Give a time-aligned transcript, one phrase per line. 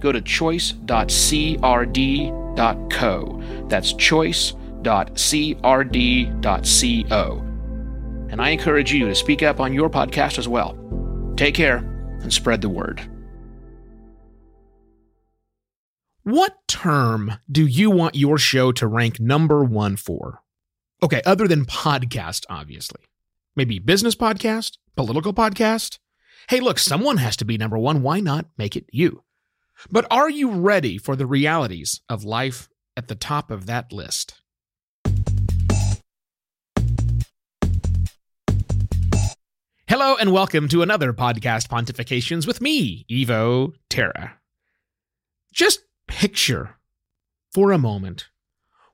[0.00, 0.84] go to choice.crd.co.
[3.68, 4.64] That's choice.crd.co.
[8.30, 10.76] And I encourage you to speak up on your podcast as well.
[11.36, 11.78] Take care
[12.20, 13.00] and spread the word.
[16.24, 20.42] What term do you want your show to rank number one for?
[21.02, 23.00] Okay, other than podcast, obviously.
[23.56, 25.98] Maybe business podcast, political podcast.
[26.50, 28.02] Hey, look, someone has to be number one.
[28.02, 29.22] Why not make it you?
[29.90, 34.42] But are you ready for the realities of life at the top of that list?
[39.88, 44.34] Hello and welcome to another podcast pontifications with me, Evo Terra.
[45.52, 46.76] Just picture
[47.52, 48.26] for a moment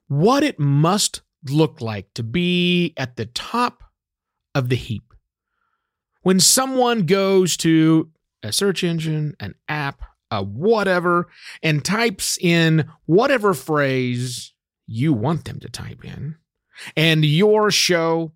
[0.09, 3.83] what it must look like to be at the top
[4.55, 5.15] of the heap.
[6.21, 8.11] When someone goes to
[8.43, 10.03] a search engine, an app,
[10.43, 11.29] whatever,
[11.63, 14.53] and types in whatever phrase
[14.87, 16.37] you want them to type in,
[16.97, 18.33] and your show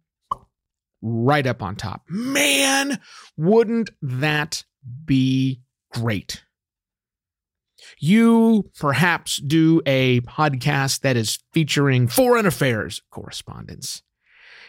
[1.03, 2.03] right up on top.
[2.09, 3.01] Man,
[3.37, 4.65] wouldn't that
[5.05, 5.61] be
[5.93, 6.43] great?
[7.99, 14.03] You perhaps do a podcast that is featuring foreign affairs correspondence,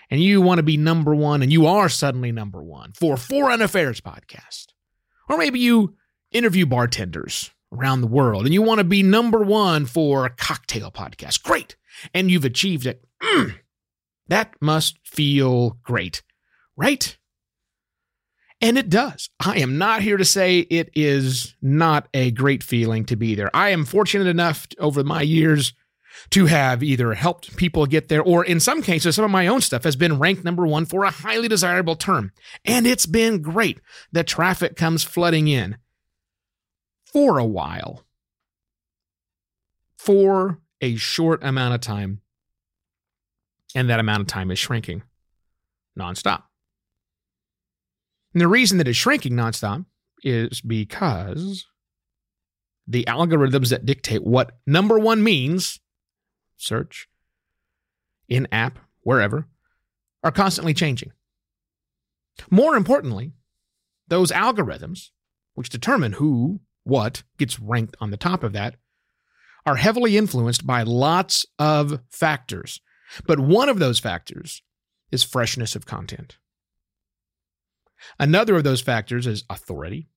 [0.10, 3.62] and you want to be number one, and you are suddenly number one for Foreign
[3.62, 4.68] Affairs Podcast.
[5.28, 5.96] Or maybe you
[6.32, 10.92] interview bartenders around the world, and you want to be number one for a cocktail
[10.92, 11.44] podcast.
[11.44, 11.76] Great.
[12.14, 13.04] And you've achieved it.
[13.22, 13.56] Mm.
[14.28, 16.24] That must feel great,
[16.76, 17.18] right?
[18.62, 19.30] And it does.
[19.40, 23.50] I am not here to say it is not a great feeling to be there.
[23.56, 25.74] I am fortunate enough over my years
[26.32, 29.62] to have either helped people get there or in some cases, some of my own
[29.62, 32.34] stuff has been ranked number one for a highly desirable term.
[32.66, 33.80] And it's been great.
[34.12, 35.78] The traffic comes flooding in
[37.12, 38.04] for a while,
[39.98, 42.22] for a short amount of time.
[43.76, 45.04] And that amount of time is shrinking
[45.98, 46.44] nonstop.
[48.34, 49.86] And the reason that it's shrinking nonstop
[50.24, 51.66] is because
[52.88, 55.80] the algorithms that dictate what number one means
[56.58, 57.08] search,
[58.28, 59.48] in app, wherever,
[60.24, 61.12] are constantly changing.
[62.50, 63.34] More importantly,
[64.08, 65.10] those algorithms,
[65.54, 68.76] which determine who, what gets ranked on the top of that,
[69.66, 72.82] are heavily influenced by lots of factors.
[73.26, 74.62] But one of those factors
[75.12, 76.38] is freshness of content.
[78.18, 80.10] Another of those factors is authority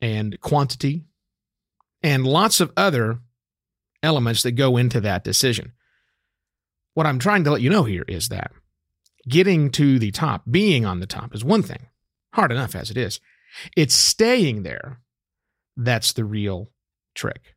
[0.00, 1.04] and quantity
[2.02, 3.20] and lots of other
[4.02, 5.72] elements that go into that decision.
[6.94, 8.52] What I'm trying to let you know here is that
[9.28, 11.86] getting to the top, being on the top, is one thing,
[12.34, 13.20] hard enough as it is.
[13.76, 15.00] It's staying there
[15.76, 16.70] that's the real
[17.14, 17.54] trick.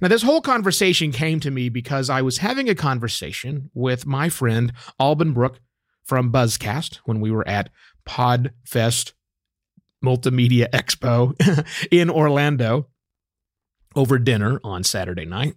[0.00, 4.28] Now, this whole conversation came to me because I was having a conversation with my
[4.28, 5.60] friend Alban Brooke
[6.04, 7.70] from Buzzcast when we were at
[8.06, 9.12] Podfest
[10.04, 11.34] Multimedia Expo
[11.90, 12.88] in Orlando
[13.96, 15.54] over dinner on Saturday night.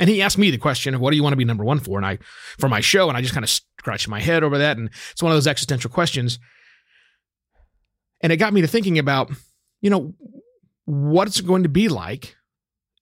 [0.00, 1.78] And he asked me the question of what do you want to be number one
[1.78, 1.96] for?
[1.96, 2.18] And I,
[2.58, 4.76] for my show, and I just kind of scratched my head over that.
[4.76, 6.40] And it's one of those existential questions.
[8.24, 9.30] And it got me to thinking about,
[9.82, 10.14] you know,
[10.86, 12.34] what it's going to be like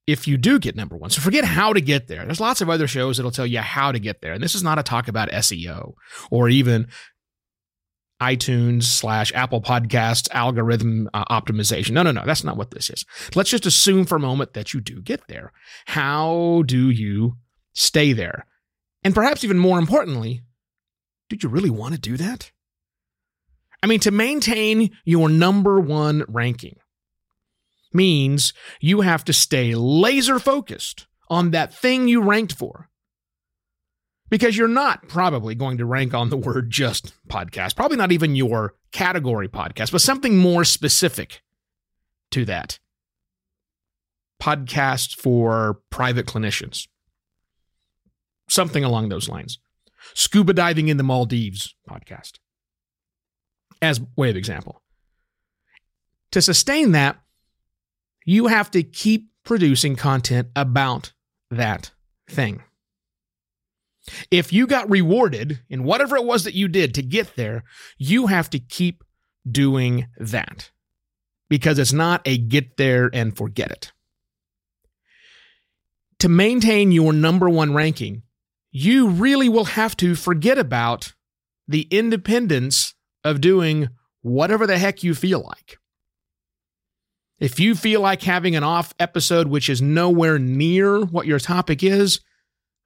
[0.09, 1.11] if you do get number one.
[1.11, 2.25] So forget how to get there.
[2.25, 4.33] There's lots of other shows that'll tell you how to get there.
[4.33, 5.93] And this is not a talk about SEO
[6.33, 6.89] or even
[8.21, 11.93] iTunes slash Apple Podcasts algorithm uh, optimization.
[11.93, 12.25] No, no, no.
[12.27, 13.05] That's not what this is.
[13.37, 15.53] Let's just assume for a moment that you do get there.
[15.87, 17.37] How do you
[17.75, 18.49] stay there?
[19.05, 20.43] And perhaps even more importantly,
[21.29, 22.51] did you really want to do that?
[23.83, 26.77] I mean, to maintain your number one ranking
[27.93, 32.89] means you have to stay laser focused on that thing you ranked for
[34.31, 38.35] because you're not probably going to rank on the word just podcast, probably not even
[38.35, 41.43] your category podcast, but something more specific
[42.31, 42.79] to that.
[44.41, 46.89] Podcast for private clinicians.
[48.49, 49.59] Something along those lines.
[50.15, 52.39] Scuba diving in the Maldives podcast,
[53.83, 54.81] as way of example.
[56.31, 57.19] To sustain that,
[58.25, 61.13] you have to keep producing content about
[61.51, 61.91] that
[62.31, 62.63] thing.
[64.31, 67.65] If you got rewarded in whatever it was that you did to get there,
[67.99, 69.05] you have to keep
[69.49, 70.71] doing that
[71.49, 73.93] because it's not a get there and forget it.
[76.21, 78.23] To maintain your number one ranking,
[78.71, 81.13] you really will have to forget about
[81.69, 82.95] the independence
[83.25, 83.89] of doing
[84.23, 85.79] whatever the heck you feel like.
[87.39, 91.83] If you feel like having an off episode which is nowhere near what your topic
[91.83, 92.21] is,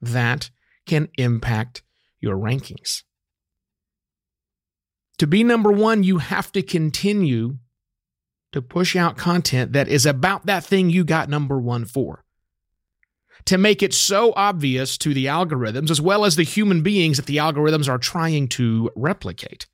[0.01, 0.51] that
[0.87, 1.83] can impact
[2.21, 3.03] your rankings.
[5.19, 7.59] To be number one, you have to continue
[8.53, 12.25] to push out content that is about that thing you got number one for.
[13.47, 17.27] To make it so obvious to the algorithms, as well as the human beings that
[17.27, 19.67] the algorithms are trying to replicate,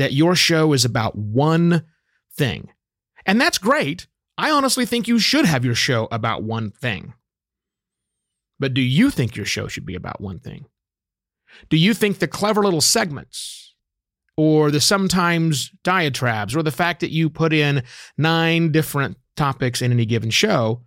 [0.00, 1.84] that your show is about one
[2.34, 2.70] thing.
[3.26, 4.06] And that's great.
[4.38, 7.12] I honestly think you should have your show about one thing.
[8.58, 10.64] But do you think your show should be about one thing?
[11.68, 13.74] Do you think the clever little segments
[14.38, 17.82] or the sometimes diatribes or the fact that you put in
[18.16, 20.82] nine different topics in any given show,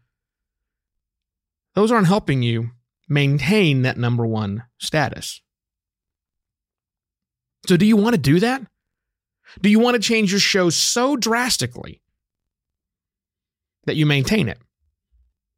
[1.76, 2.72] those aren't helping you
[3.08, 5.42] maintain that number one status?
[7.68, 8.64] So, do you want to do that?
[9.62, 12.02] Do you want to change your show so drastically
[13.86, 14.60] that you maintain it?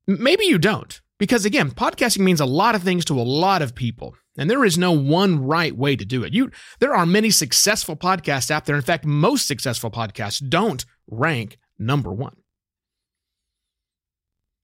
[0.08, 1.02] Maybe you don't.
[1.18, 4.66] Because again, podcasting means a lot of things to a lot of people, and there
[4.66, 6.34] is no one right way to do it.
[6.34, 8.76] You there are many successful podcasts out there.
[8.76, 12.36] In fact, most successful podcasts don't rank number 1.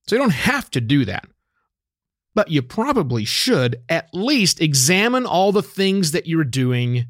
[0.07, 1.25] So you don't have to do that.
[2.33, 7.05] But you probably should at least examine all the things that you're doing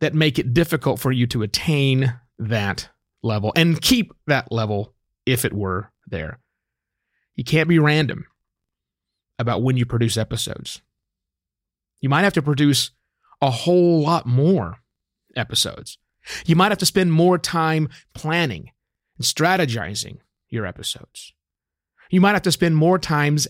[0.00, 2.88] that make it difficult for you to attain that
[3.22, 4.94] level and keep that level
[5.24, 6.38] if it were there.
[7.34, 8.26] You can't be random
[9.38, 10.80] about when you produce episodes.
[12.00, 12.90] You might have to produce
[13.40, 14.78] a whole lot more
[15.34, 15.98] episodes.
[16.44, 18.70] You might have to spend more time planning
[19.18, 21.32] and strategizing your episodes.
[22.10, 23.48] You might have to spend more times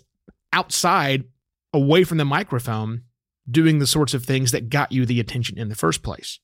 [0.52, 1.24] outside,
[1.72, 3.02] away from the microphone,
[3.50, 6.40] doing the sorts of things that got you the attention in the first place.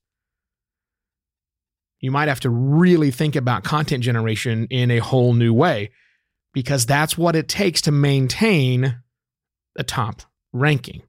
[2.00, 5.90] You might have to really think about content generation in a whole new way
[6.52, 8.98] because that's what it takes to maintain
[9.76, 10.22] a top
[10.52, 11.02] ranking.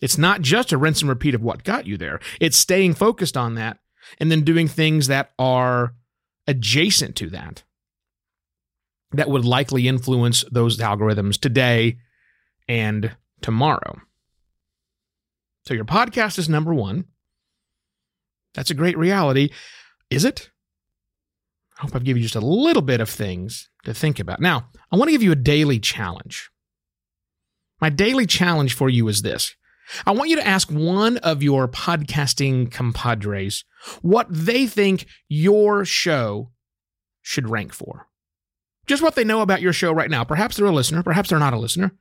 [0.00, 3.36] It's not just a rinse and repeat of what got you there, it's staying focused
[3.36, 3.78] on that
[4.18, 5.94] and then doing things that are
[6.46, 7.62] adjacent to that
[9.12, 11.98] that would likely influence those algorithms today
[12.68, 14.00] and tomorrow.
[15.66, 17.06] So your podcast is number one.
[18.54, 19.50] That's a great reality.
[20.10, 20.50] Is it?
[21.78, 24.40] I hope I've given you just a little bit of things to think about.
[24.40, 26.50] Now, I want to give you a daily challenge.
[27.80, 29.56] My daily challenge for you is this
[30.06, 33.64] I want you to ask one of your podcasting compadres
[34.02, 36.52] what they think your show
[37.22, 38.08] should rank for.
[38.86, 40.24] Just what they know about your show right now.
[40.24, 41.92] Perhaps they're a listener, perhaps they're not a listener.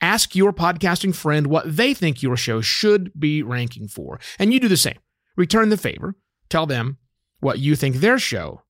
[0.00, 4.18] Ask your podcasting friend what they think your show should be ranking for.
[4.38, 4.98] And you do the same.
[5.36, 6.14] Return the favor.
[6.48, 6.98] Tell them
[7.40, 8.62] what you think their show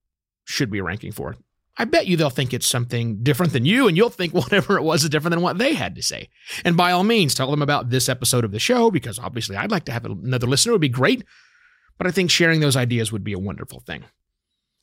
[0.45, 1.37] should be ranking for.
[1.79, 4.83] I bet you they'll think it's something different than you, and you'll think whatever it
[4.83, 6.29] was is different than what they had to say.
[6.65, 9.71] And by all means, tell them about this episode of the show because obviously I'd
[9.71, 10.73] like to have another listener.
[10.73, 11.25] It would be great.
[11.97, 14.05] But I think sharing those ideas would be a wonderful thing.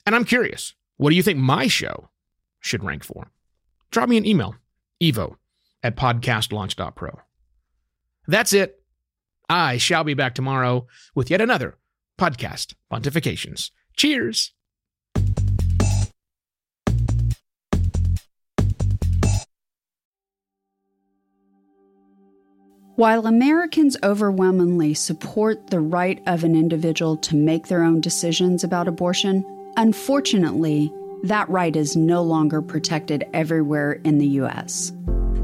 [0.05, 2.09] And I'm curious, what do you think my show
[2.59, 3.31] should rank for?
[3.91, 4.55] Drop me an email,
[5.01, 5.35] evo
[5.87, 7.19] at podcastlaunch.pro.
[8.27, 8.83] That's it.
[9.49, 11.77] I shall be back tomorrow with yet another
[12.19, 13.71] podcast pontifications.
[13.95, 14.53] Cheers.
[22.95, 28.87] While Americans overwhelmingly support the right of an individual to make their own decisions about
[28.87, 29.45] abortion,
[29.77, 30.91] unfortunately,
[31.23, 34.91] that right is no longer protected everywhere in the U.S.